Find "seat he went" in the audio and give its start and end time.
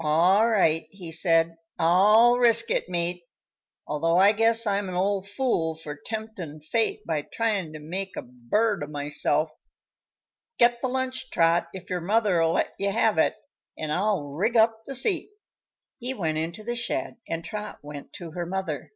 14.94-16.38